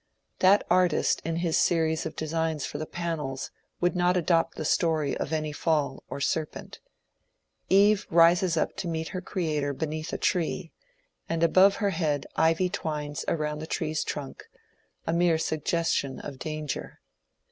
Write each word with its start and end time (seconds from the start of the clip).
That 0.39 0.65
artist 0.67 1.21
in 1.23 1.35
his 1.35 1.59
series 1.59 2.07
of 2.07 2.15
designs 2.15 2.65
for 2.65 2.79
the 2.79 2.87
gmels 2.87 3.51
would 3.79 3.95
not 3.95 4.17
adopt 4.17 4.55
the 4.55 4.65
story 4.65 5.15
of 5.15 5.31
any 5.31 5.51
Fall 5.51 6.03
or 6.09 6.19
Serpent, 6.19 6.79
▼e 7.69 8.03
rises 8.09 8.57
up 8.57 8.75
to 8.77 8.87
meet 8.87 9.09
her 9.09 9.21
Creator 9.21 9.73
beneath 9.73 10.11
a 10.11 10.17
tree, 10.17 10.71
and 11.29 11.43
above 11.43 11.75
her 11.75 11.91
head 11.91 12.25
ivy 12.35 12.67
twines 12.67 13.23
around 13.27 13.59
the 13.59 13.67
tree's 13.67 14.03
trunk, 14.03 14.45
a 15.05 15.13
mere 15.13 15.37
suggestion 15.37 16.19
of 16.19 16.39
danger. 16.39 16.99